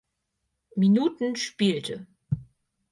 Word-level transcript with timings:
Minuten 0.75 1.35
spielte. 1.35 2.07